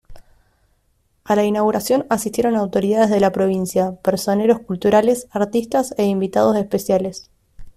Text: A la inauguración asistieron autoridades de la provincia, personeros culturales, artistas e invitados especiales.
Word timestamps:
A 1.25 1.35
la 1.35 1.43
inauguración 1.45 2.07
asistieron 2.09 2.55
autoridades 2.55 3.11
de 3.11 3.19
la 3.19 3.31
provincia, 3.31 3.97
personeros 4.01 4.59
culturales, 4.61 5.27
artistas 5.31 5.93
e 5.95 6.05
invitados 6.05 6.57
especiales. 6.57 7.29